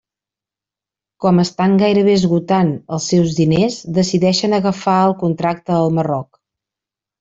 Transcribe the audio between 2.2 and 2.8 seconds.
esgotant